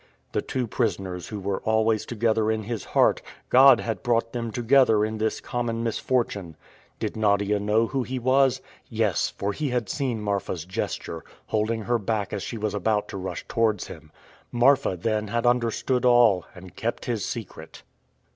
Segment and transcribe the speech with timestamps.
[0.31, 5.05] The two prisoners who were always together in his heart, God had brought them together
[5.05, 6.57] in this common misfortune.
[6.97, 8.61] Did Nadia know who he was?
[8.89, 13.17] Yes, for he had seen Marfa's gesture, holding her back as she was about to
[13.17, 14.11] rush towards him.
[14.51, 17.83] Marfa, then, had understood all, and kept his secret.